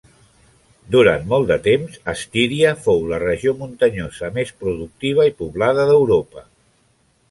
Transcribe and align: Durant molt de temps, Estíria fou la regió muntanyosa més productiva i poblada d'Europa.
Durant 0.95 1.27
molt 1.33 1.45
de 1.51 1.57
temps, 1.67 1.99
Estíria 2.15 2.73
fou 2.87 3.05
la 3.13 3.21
regió 3.27 3.55
muntanyosa 3.63 4.35
més 4.41 4.57
productiva 4.65 5.31
i 5.35 5.39
poblada 5.45 5.91
d'Europa. 5.93 6.51